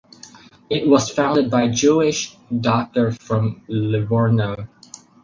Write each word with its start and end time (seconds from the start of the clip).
It 0.67 0.87
was 0.89 1.11
founded 1.11 1.51
by 1.51 1.67
Jewish 1.67 2.35
doctors 2.59 3.15
from 3.17 3.61
Livorno. 3.67 4.67